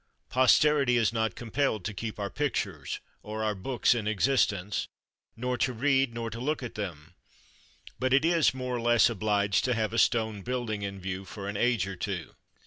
Posterity 0.29 0.97
is 0.97 1.13
not 1.13 1.35
compelled 1.35 1.85
to 1.85 1.93
keep 1.93 2.17
our 2.17 2.31
pictures 2.31 3.01
or 3.21 3.43
our 3.43 3.53
books 3.53 3.93
in 3.93 4.07
existence, 4.07 4.87
nor 5.35 5.59
to 5.59 5.73
read 5.73 6.11
nor 6.11 6.31
to 6.31 6.39
look 6.39 6.63
at 6.63 6.73
them; 6.73 7.13
but 7.99 8.11
it 8.11 8.25
is 8.25 8.51
more 8.51 8.77
or 8.77 8.81
less 8.81 9.11
obliged 9.11 9.63
to 9.65 9.75
have 9.75 9.93
a 9.93 9.99
stone 9.99 10.41
building 10.41 10.81
in 10.81 10.99
view 10.99 11.23
for 11.23 11.47
an 11.47 11.55
age 11.55 11.85
or 11.85 11.95
two. 11.95 12.33